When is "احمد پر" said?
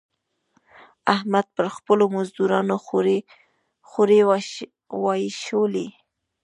1.15-1.65